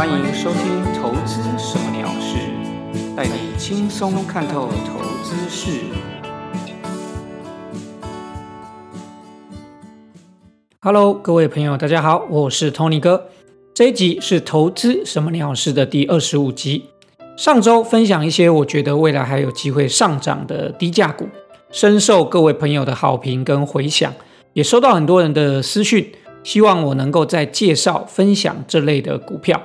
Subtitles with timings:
[0.00, 2.38] 欢迎收听《投资什么鸟事》，
[3.14, 5.78] 带你轻松看透投资事。
[10.80, 13.26] Hello，各位朋友，大家好，我是 Tony 哥。
[13.74, 16.86] 这一集是《投资什么鸟事》的第二十五集。
[17.36, 21.28] 上周分享一些我觉得未来还有机会上涨的低价股，
[21.70, 24.10] 深受各位朋友的好评跟回响，
[24.54, 26.10] 也收到很多人的私讯，
[26.42, 29.60] 希望我能够再介绍分享这类的股票。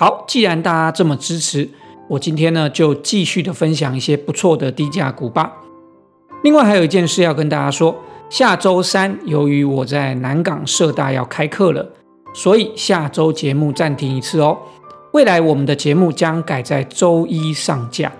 [0.00, 1.68] 好，既然大家这么支持，
[2.08, 5.52] 我今天呢就继续的分享一些不错的低价股吧。
[6.42, 7.94] 另外还有一件事要跟大家说，
[8.30, 11.86] 下周三由于我在南港社大要开课了，
[12.32, 14.56] 所以下周节目暂停一次哦。
[15.12, 18.10] 未来我们的节目将改在周一上架，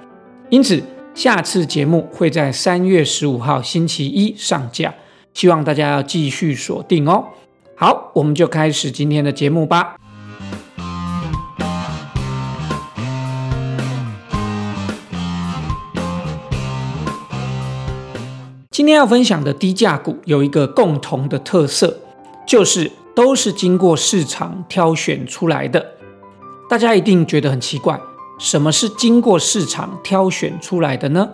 [0.51, 0.83] 因此
[1.15, 4.93] 下次节目会在三月十五号星期一上架，
[5.33, 7.25] 希望大家要继续锁定哦。
[7.75, 9.97] 好，我们就开始今天的节目吧。
[18.81, 21.95] 今天要分享的低价股有一个共同的特色，
[22.47, 25.87] 就是都是经过市场挑选出来的。
[26.67, 28.01] 大家一定觉得很奇怪，
[28.39, 31.29] 什么是经过市场挑选出来的呢？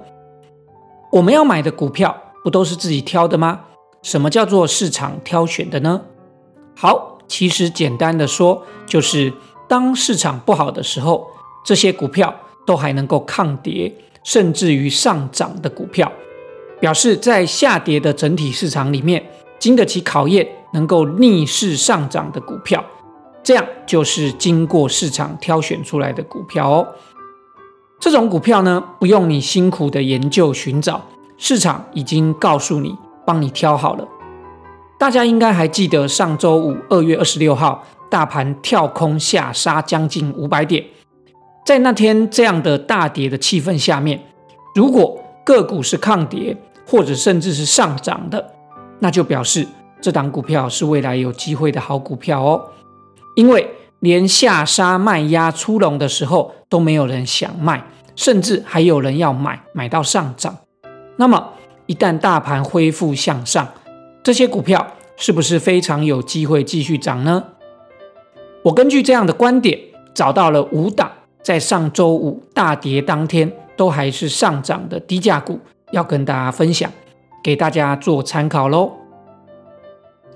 [1.12, 3.60] 我们要买的股票不都是自己挑的吗？
[4.02, 6.00] 什么叫做市场挑选的呢？
[6.74, 9.32] 好，其实简单的说，就是
[9.68, 11.24] 当市场不好的时候，
[11.64, 12.34] 这些股票
[12.66, 16.10] 都还能够抗跌，甚至于上涨的股票。
[16.78, 19.24] 表示在下跌的整体市场里面，
[19.58, 22.84] 经得起考验，能够逆势上涨的股票，
[23.42, 26.86] 这样就是经过市场挑选出来的股票哦。
[27.98, 31.06] 这种股票呢，不用你辛苦的研究寻找，
[31.38, 34.06] 市场已经告诉你，帮你挑好了。
[34.98, 40.84] 大家应该还记得上周五二月二十六号，大盘跳空下杀将近五百点，
[41.64, 44.22] 在那天这样的大跌的气氛下面，
[44.74, 46.54] 如果个股是抗跌。
[46.86, 48.52] 或者甚至是上涨的，
[49.00, 49.66] 那就表示
[50.00, 52.64] 这档股票是未来有机会的好股票哦。
[53.34, 53.68] 因为
[54.00, 60.56] 连下杀卖压出笼的时候都没有人想卖，甚至还有人要买，买到上涨。
[61.16, 61.52] 那么
[61.86, 63.66] 一旦大盘恢复向上，
[64.22, 67.42] 这些股票是不是非常有机会继续涨呢？
[68.62, 69.78] 我根据这样的观点，
[70.14, 71.10] 找到了五档
[71.42, 75.60] 在上周五大跌当天都还是上涨的低价股。
[75.96, 76.92] 要跟大家分享，
[77.42, 78.92] 给大家做参考喽。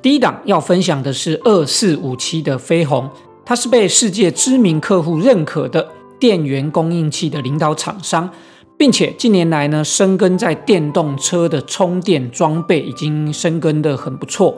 [0.03, 3.09] 第一档要分享的是二四五七的飞鸿，
[3.45, 5.87] 它是被世界知名客户认可的
[6.19, 8.31] 电源供应器的领导厂商，
[8.79, 14.57] 并且近年来呢，深耕在电动车的充电装备已经深耕的很不错，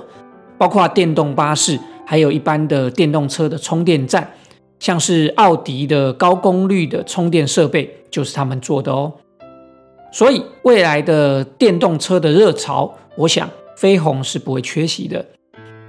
[0.57, 1.77] 包括电动巴士，
[2.07, 4.31] 还有一般的电动车的充电站，
[4.79, 9.13] 像是奥迪的高功率的充电设备就是他们做的哦。
[10.13, 15.25] 所以未来的电动车的热潮，我想飞鸿是不会缺席的。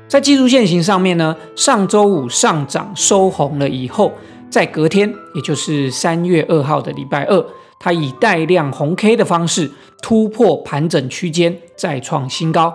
[0.08, 4.14] 在技术线型上面呢，上周五上涨收红了以后，
[4.50, 7.46] 在隔天，也就是三月二号的礼拜二，
[7.80, 9.70] 它以带量红 K 的方式
[10.02, 12.74] 突破盘整区间，再创新高。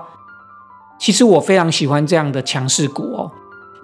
[1.00, 3.30] 其实我非常喜欢这样的强势股哦。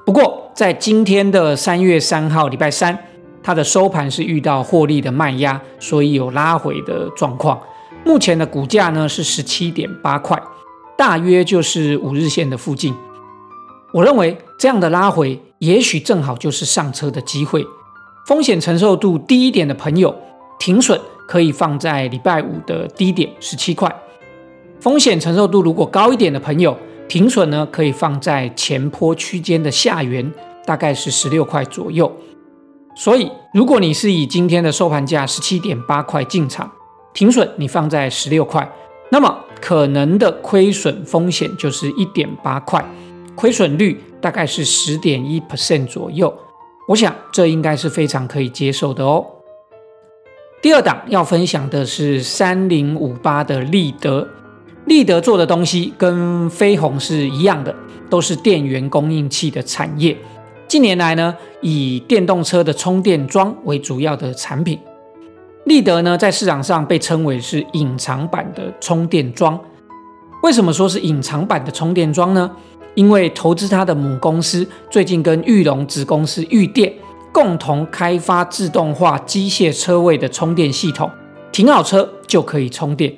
[0.04, 2.98] 不过在今天的三月三号礼拜三。
[3.44, 7.60] 它的收盘是遇到获利的卖压，所以有拉回的状况。
[8.02, 10.42] 目前的股价呢是十七点八块，
[10.96, 12.94] 大约就是五日线的附近。
[13.92, 17.64] 我认为这样的拉回，也许正好就是上车的机会。
[18.26, 20.14] 风险承受度低一点的朋友，
[20.58, 23.88] 停损可以放在礼拜五的低点十七块；
[24.80, 26.74] 风险承受度如果高一点的朋友，
[27.06, 30.32] 停损呢可以放在前坡区间的下缘，
[30.64, 32.10] 大概是十六块左右。
[32.94, 36.70] 所以，如果你是以今天的收盘价十七点八块进场，
[37.12, 38.70] 停损你放在十六块，
[39.10, 42.84] 那么可能的亏损风险就是一点八块，
[43.34, 46.32] 亏损率大概是十点一 percent 左右。
[46.86, 49.26] 我想这应该是非常可以接受的哦。
[50.62, 54.28] 第二档要分享的是三零五八的立德，
[54.86, 57.74] 立德做的东西跟飞鸿是一样的，
[58.08, 60.16] 都是电源供应器的产业。
[60.66, 64.78] 近年来呢，以电动车的充电桩为主要的产品。
[65.66, 69.58] 立德呢，在市场上被称为是隐藏版的充电桩。
[70.42, 72.50] 为什么说是隐藏版的充电桩呢？
[72.94, 76.92] 因为投资它的母公司最近跟玉龙子公司玉电
[77.32, 81.10] 共同开发自动化机械车位的充电系统，
[81.50, 83.12] 停好车就可以充电。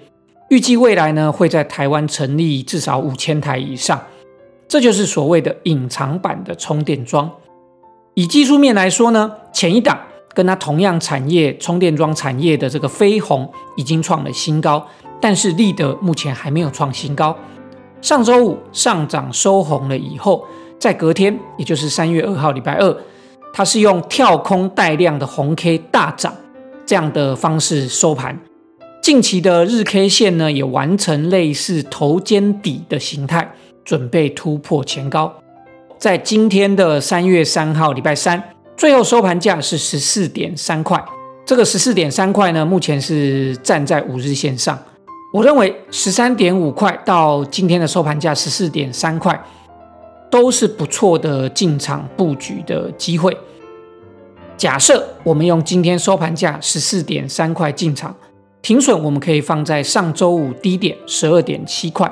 [0.48, 4.00] 预计未来呢，会在台湾成立至少五千台以上。
[4.68, 7.30] 这就是所谓的隐藏版的充电桩。
[8.14, 9.98] 以技术面来说呢，前一档
[10.34, 14.86] 跟它同样产业充电桩产业的这个飞鸿已经创了新高，
[15.20, 17.36] 但是立德目前还没有创新高。
[18.02, 20.44] 上周五上涨收红了以后，
[20.78, 22.96] 在隔天，也就是三月二号礼拜二，
[23.52, 26.34] 它是用跳空带量的红 K 大涨
[26.84, 28.38] 这样的方式收盘。
[29.02, 33.54] 近期的日 K 线呢，也完成类似头肩底的形态，
[33.86, 35.32] 准备突破前高。
[35.96, 38.42] 在今天的三月三号礼拜三，
[38.76, 41.02] 最后收盘价是十四点三块。
[41.46, 44.76] 这个十四点三块呢，目前是站在五日线上。
[45.32, 49.40] 我认为十三点五块到今天的收盘价十四点三块，
[50.30, 53.36] 都是不错的进场布局的机会。
[54.56, 58.14] 假设我们用今天收盘价十四点三块进场，
[58.60, 62.10] 停损我们可以放在上周五低点十二点七块，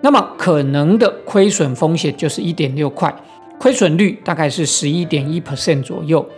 [0.00, 3.14] 那么可能的亏损风险就是一点六块，
[3.58, 6.28] 亏损率大概是十一点一 percent 左右。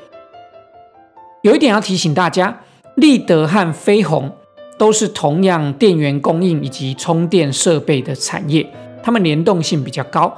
[1.42, 2.60] 有一点要提醒大家，
[2.96, 4.32] 立德和飞鸿。
[4.78, 8.66] 都是同样电源供应以及充电设备的产业，
[9.02, 10.34] 它们联动性比较高，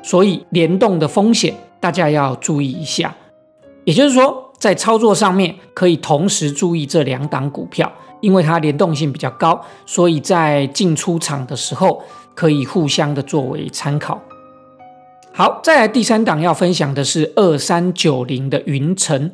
[0.00, 3.12] 所以联动的风险大家要注意一下。
[3.82, 12.00] 也就是说，在操作上面可以同时注意这两档股票，因为它联动性比较高，所以在进出场的时候
[12.34, 14.20] 可以互相的作为参考。
[15.32, 19.30] 好，再来第三档要分享的是二三九零的云城。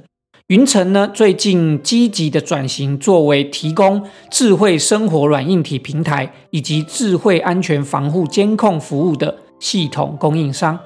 [0.47, 10.76] 云城呢，最近积极的转型，作为提供智慧生活软硬体平台以及智慧安全防护监控服务的系统供应商。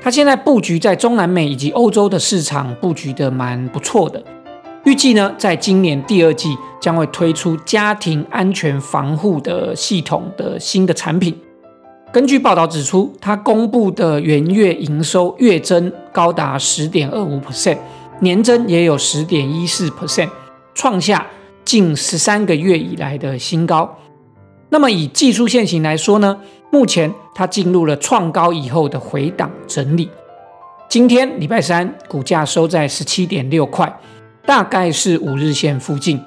[0.00, 4.20] 它现在布局在中南美以及欧洲的市场，布局的蛮不错的。
[4.84, 11.38] 预计呢，在今年第二季将会推出家庭安全防护的系统的新的产品。
[12.14, 17.76] 根据报道指出，它公布的元月营收月增高达十点二五 percent。
[18.20, 20.30] 年增也有十点一四 percent，
[20.76, 21.26] 创下
[21.64, 23.98] 近十三个月以来的新高。
[24.68, 26.38] 那么以技术线型来说呢，
[26.70, 30.08] 目前它进入了创高以后的回档整理。
[30.88, 33.92] 今天礼拜三股价收在十七点六块，
[34.46, 36.22] 大概是五日线附近。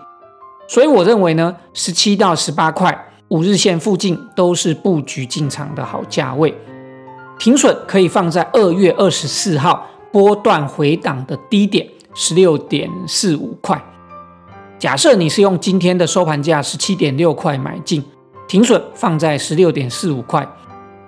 [0.68, 6.54] 所以我认为呢，十七到十八块五日线附近都是布局进场的好价位。
[7.40, 9.88] 停损可以放在二月二十四号。
[10.10, 11.86] 波段回档的低点
[12.16, 13.80] 十六点四五块，
[14.80, 18.04] 假设你是用今天的收盘价十七点六块买进，
[18.48, 20.48] 停损放在十六点四五块，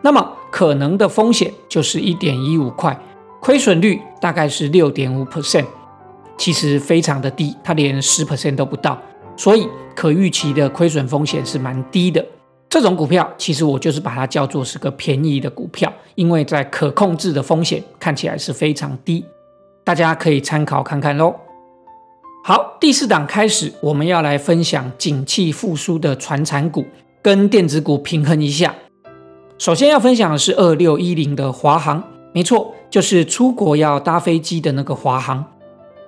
[0.01, 2.95] 那么可能的风险就是一点一五块，
[3.39, 5.65] 亏损率大概是六点五 percent，
[6.37, 9.01] 其实非常的低，它连十 percent 都不到，
[9.39, 9.65] 所以
[9.95, 12.23] 可预期的亏损风险是蛮低的。
[12.67, 19.23] 这种股票其实我就是把它叫做是个便宜的股票，因为在可控制的风险看起来是非常低，
[19.85, 21.33] 大家可以参考看看喽。
[22.43, 26.85] 好，第四档开始，我们要来分享景气复苏的传产股
[27.21, 28.75] 跟电子股平衡一下。
[29.57, 32.03] 首先要分享的是二六一零的华航，
[32.33, 35.45] 没错，就是出国要搭飞机的那个华航，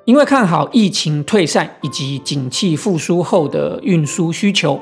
[0.05, 4.79] 因为看好疫情退散以及景气复苏后的运输需求。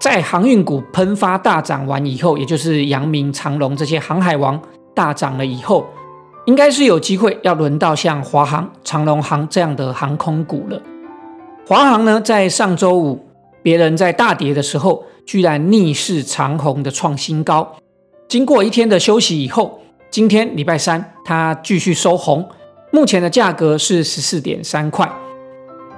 [0.00, 4.60] 在航运股喷发大涨完以后，也就是阳明、长龙这些航海王
[4.94, 5.86] 大涨了以后，
[6.46, 10.80] 应该是有机会要轮到像华航、长龙航这样的航空股了。
[11.66, 13.24] 华航呢，在上周五
[13.62, 17.76] 别人在大跌的时候，居然逆势长虹的创新高。
[18.26, 19.80] 经过一天的休息以后，
[20.10, 22.48] 今天礼拜三它继续收红，
[22.92, 25.10] 目前的价格是十四点三块。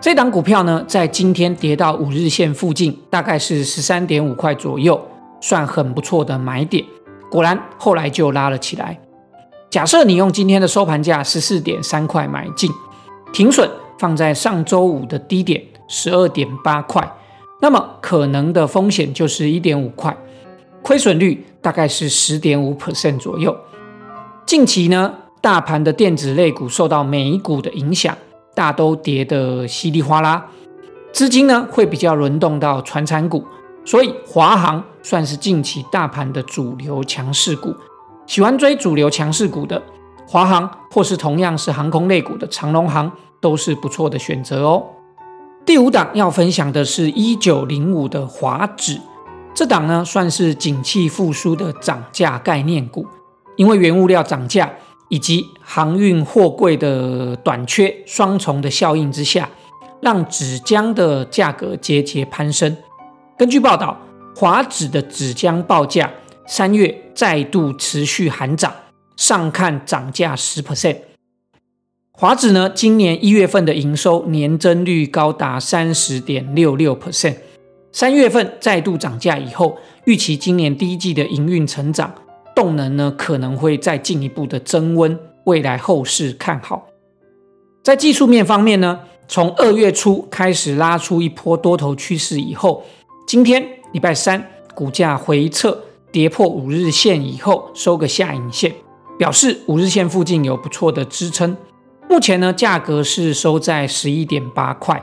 [0.01, 5.01] 这档股票呢，在今天跌到五日线附近，大概是十三点五块左右，
[5.41, 6.85] 算很不错的买点。
[7.31, 8.99] 果然，后来就拉了起来。
[9.71, 12.71] 假设你用今天的收盘价十四点三块买进，
[13.33, 17.11] 停损放在上周五的低点十二点八块，
[17.63, 20.15] 那么可能的风险就是一点五块，
[20.83, 23.57] 亏损率大概是十点五 percent 左右。
[24.45, 28.17] 近期呢，大盘的电子类股受到美股的影响。
[28.55, 30.47] 大都跌得稀里哗啦，
[31.11, 33.43] 资金呢会比较轮动到船产股，
[33.83, 37.75] 所以华航算是近期大盘的主流强势股。
[38.27, 39.83] 喜欢追主流强势股的
[40.27, 44.85] 华航，或是同样是航空类股的长龙航，都是不错的选择哦。
[45.65, 49.01] 第五档要分享的是一九零五的华指，
[49.55, 53.07] 这档呢算是景气复苏的涨价概念股，
[53.57, 54.71] 因为原物料涨价。
[55.13, 59.47] 以及航运货柜的短缺双重的效应之下，
[60.01, 62.75] 让纸浆的价格节节攀升。
[63.37, 64.01] 根据报道，
[64.35, 66.11] 华纸的纸浆报价
[66.47, 68.73] 三月再度持续喊涨，
[69.15, 70.97] 上看涨价十 percent。
[72.13, 77.37] 华纸呢，今年一月份的营收年增率高达三十点六六 percent，
[77.93, 79.77] 三月份再度涨价以后，
[80.07, 82.15] 预期今年第一季的营运成长
[82.55, 86.87] 动能呢，可能会再进一步的增温，未来后市看好。
[87.83, 92.85] 在技术面方面呢，从二月初开始拉出一波多头趋势以后，
[93.27, 98.73] 今天礼拜三股价回撤跌破五日线以后，收个下影线，
[99.19, 101.57] 表示五日线附近有不错的支撑。
[102.09, 105.03] 目前呢，价格是收在十一点八块，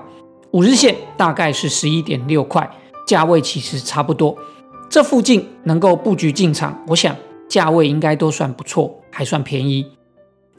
[0.51, 2.69] 五日线大概是十一点六块，
[3.07, 4.37] 价位其实差不多。
[4.89, 7.15] 这附近能够布局进场，我想
[7.49, 9.85] 价位应该都算不错，还算便宜。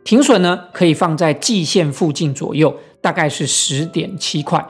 [0.05, 4.67] 停损呢，可以放在季线附近左右，大概是十点七块。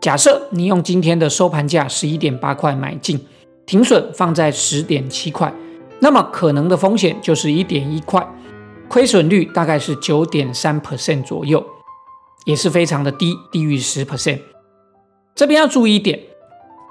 [0.00, 3.26] 假设你用今天的收盘价十一点八块买进，
[3.66, 5.52] 停损放在十点七块，
[6.00, 8.24] 那么可能的风险就是一点一块。
[8.88, 11.62] 亏损率大概是九点三 percent 左右，
[12.44, 14.38] 也是非常的低，低于十 percent。
[15.34, 16.20] 这边要注意一点，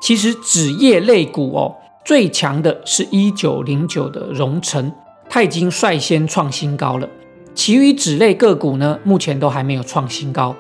[0.02, 1.77] 其实纸业类股哦，
[2.08, 4.90] 最强的是一九零九的荣成，
[5.30, 7.10] 它已经率先创新高了。
[7.54, 10.56] 其余纸类个股呢，目前都还没有创新高，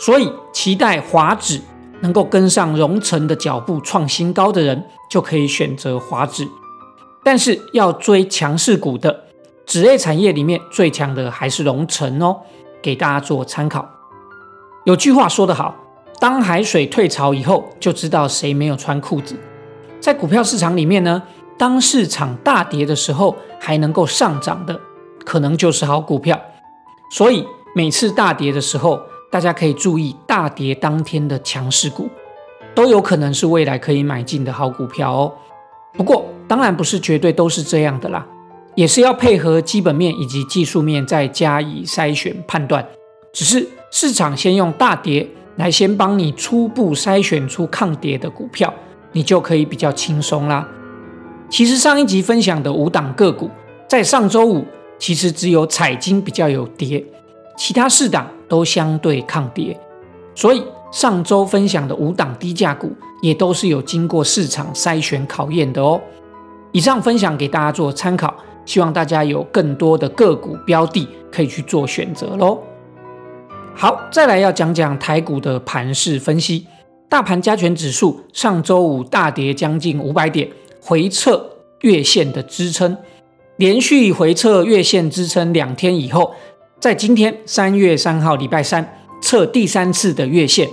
[0.00, 1.60] 所以期待华指
[2.00, 6.48] 能够跟上荣成的脚步创新高的人，就可以选择华指。
[7.22, 9.24] 但是要追强势股的。
[9.66, 12.38] 纸类产业里面最强的还是龙城哦，
[12.80, 13.86] 给大家做参考。
[14.86, 15.74] 有句话说得好，
[16.18, 19.36] 当海水退潮以后，就知道谁没有穿裤子。
[20.06, 21.20] 在股票市场里面呢，
[21.58, 24.80] 当市场大跌的时候，还能够上涨的，
[25.24, 26.40] 可能就是好股票。
[27.10, 27.44] 所以
[27.74, 29.00] 每次大跌的时候，
[29.32, 32.08] 大家可以注意大跌当天的强势股，
[32.72, 35.32] 都有可能是未来可以买进的好股票哦。
[35.94, 38.24] 不过当然不是绝对都是这样的啦。
[38.76, 42.86] 也是要配合基本面以及技术面再加以筛选判断，
[43.32, 48.72] 只是市场先用大跌来先帮你初步筛选出抗跌的股票，
[49.12, 50.66] 你就可以比较轻松啦。
[51.48, 53.50] 其实上一集分享的五档个股，
[53.88, 54.64] 在上周五
[54.98, 57.04] 其实只有彩金比较有跌，
[57.56, 59.78] 其他四档都相对抗跌，
[60.34, 66.00] 所以上周分享的五档低价股也都是有经过市场筛选考验的哦。
[66.72, 68.34] 以上分享给大家做参考。
[68.66, 72.58] 希望大家有更多的个股标的可以去做选择喽。
[73.76, 76.66] 好，再来要讲讲台股的盘势分析。
[77.08, 80.48] 大盘加权指数上周五大跌将近五百点，
[80.80, 82.96] 回撤月线的支撑，
[83.56, 86.34] 连续回撤月线支撑两天以后，
[86.80, 90.68] 在今天三月三号礼拜三测第三次的月线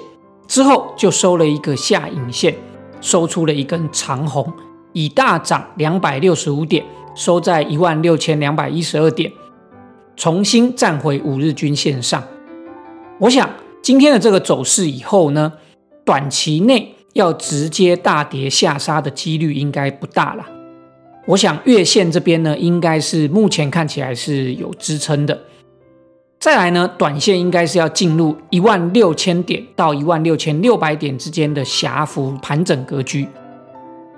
[0.48, 2.56] 之后，就收了一个下影线，
[3.00, 4.52] 收出了一根长红，
[4.94, 6.84] 以大涨两百六十五点。
[7.16, 9.32] 收在一万六千两百一十二点，
[10.16, 12.24] 重新站回五日均线上。
[13.20, 13.48] 我想
[13.84, 15.54] 今天的这个走势以后呢，
[16.06, 20.46] 短期内要直接大跌下杀的几率应该不大了。
[21.26, 25.40] 我想月线这边呢，应该是目前看起来是有支撑的。
[26.40, 33.26] 再来呢，短线应该是要进入一万六千点到一万六千六百点之间的狭幅盘整格局。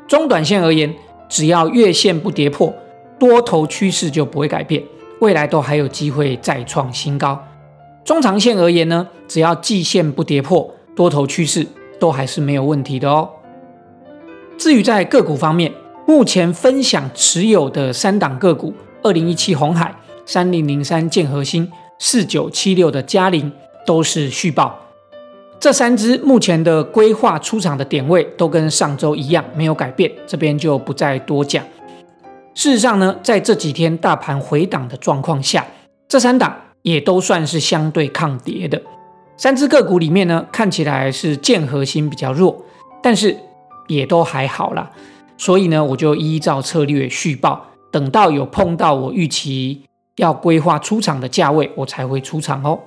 [0.07, 0.91] 中短线而言，
[1.29, 2.73] 只要月线不跌破。
[3.17, 4.83] 多头趋势就不会改变，
[5.19, 7.41] 未来都还有机会再创新高。
[8.03, 11.67] 中长线而言呢，只要季线不跌破，多头趋势
[11.99, 13.29] 都还是没有问题的哦。
[14.57, 15.71] 至于在个股方面，
[16.07, 18.73] 目前分享持有的三档个股：
[19.03, 19.93] 二零一七红海、
[20.25, 23.51] 三零零三建核心、四九七六的嘉陵，
[23.85, 24.79] 都是续报。
[25.59, 31.63] 这三只目前的规划出场的点位都跟上周一样，没有改变，这边就不再多讲。
[32.53, 35.65] 事实上呢，在这几天大盘回档的状况下，
[36.07, 38.81] 这三档也都算是相对抗跌的。
[39.37, 42.63] 三只个股里面呢，看起来是建核心比较弱，
[43.03, 43.37] 但是
[43.87, 44.89] 也都还好啦。
[45.37, 49.83] 所以呢，我就依照策略续报，等到有碰到我预期
[50.15, 52.79] 要规划出场的价位，我才会出场哦。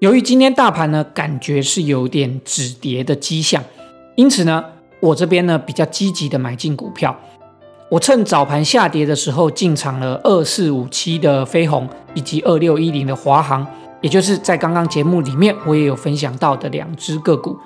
[0.00, 3.62] 由于今天大盘呢，感觉是有点止跌的迹象，
[4.16, 4.64] 因此呢，
[4.98, 7.16] 我这边呢比较积极的买进股票。
[7.88, 13.64] 我趁早盘下跌的时候进场了二四五七的飞鸿以及二六一零的华航，
[14.06, 17.58] 也就是在刚刚节目里面我也有分享到的两只个股。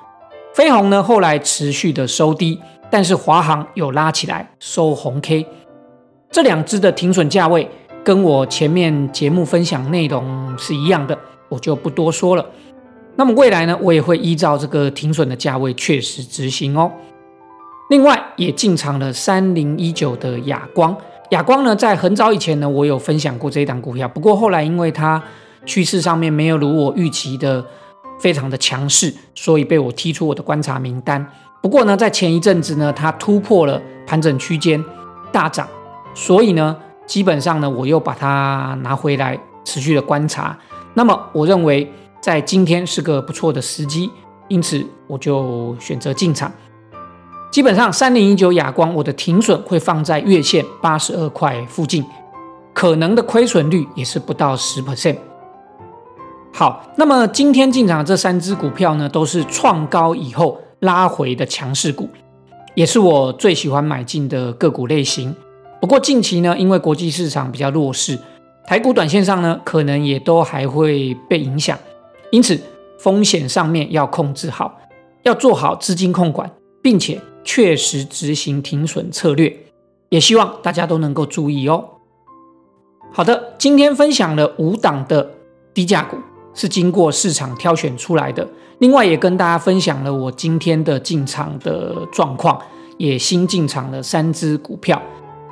[0.54, 2.58] 飞鸿呢后来持续的收低，
[2.90, 5.46] 但是华航有拉起来收红 K。
[6.30, 7.68] 这两只的停损价位
[8.02, 11.18] 跟我前面节目分享内容是一样的，
[11.50, 12.46] 我就不多说了。
[13.16, 16.90] 那么未来呢，我也会依照这个停损的价位确实执行哦。
[17.90, 20.96] 另外也进场了三零一九的亚光，
[21.32, 25.22] 亚光呢，在很早以前呢，我有分享过这一档股票，不过后来因为它
[25.66, 27.64] 趋势上面没有如我预期的
[28.18, 31.24] 非常的强势，所以被我踢出我的观察名单。
[31.62, 34.82] 不过呢，在前一阵子呢，它突破了盘整区间
[35.30, 35.68] 大涨，
[36.14, 36.76] 所以呢，
[37.06, 40.58] 基本上呢，我又把它拿回来持续的观察。
[40.94, 41.90] 那么我认为
[42.20, 44.10] 在今天是个不错的时机，
[44.48, 46.50] 因此我就选择进场。
[47.50, 52.04] 基本上三零一九亚光，我的停损会放在月线八十二块附近，
[52.72, 55.16] 可能的亏损率也是不到十 percent。
[56.60, 62.06] 好，那么今天进场的这三只股票呢，都是创高以后拉回的强势股，
[62.74, 65.34] 也是我最喜欢买进的个股类型。
[65.80, 68.18] 不过近期呢，因为国际市场比较弱势，
[68.66, 71.78] 台股短线上呢，可能也都还会被影响，
[72.30, 72.60] 因此
[72.98, 74.78] 风险上面要控制好，
[75.22, 76.50] 要做好资金控管，
[76.82, 77.18] 并且。
[77.42, 79.56] 确实执行停损策略，
[80.10, 81.82] 也希望大家都能够注意哦。
[83.10, 85.30] 好的，今天分享了五档的
[85.72, 86.18] 低价股，
[86.54, 88.46] 是经过市场挑选出来的。
[88.78, 92.60] 另外，也跟大家分享了我今天的进场的状况，
[92.96, 95.00] 也新进场了三只股票。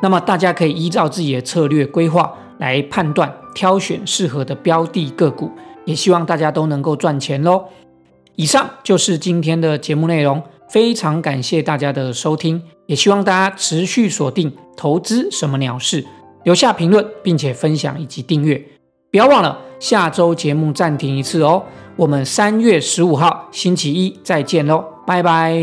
[0.02, 5.50] 那么，大家可以依照自己的策略规划来判断挑选适合的标的个股，
[5.84, 7.64] 也希望大家都能够赚钱喽。
[8.36, 10.42] 以上就是今天的节目内容。
[10.70, 16.04] 非常感谢大家的收听，也希望大家持续锁定投资什么鸟事，
[16.44, 18.77] 留下评论，并且分享以及订阅。
[19.10, 21.62] 不要忘了下周节目暂停一次哦，
[21.96, 25.58] 我们三月十五号星期一再见喽，拜拜。